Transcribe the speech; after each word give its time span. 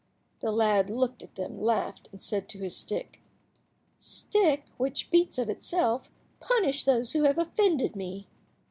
The 0.39 0.51
lad 0.51 0.89
looked 0.89 1.21
at 1.21 1.35
them, 1.35 1.61
laughed, 1.61 2.09
and 2.11 2.19
said 2.19 2.49
to 2.49 2.57
his 2.57 2.75
stick— 2.75 3.21
"Stick, 3.99 4.65
which 4.77 5.11
beats 5.11 5.37
of 5.37 5.47
itself, 5.47 6.09
punish 6.39 6.85
those 6.85 7.13
who 7.13 7.21
have 7.25 7.37
offended 7.37 7.95
me." 7.95 8.27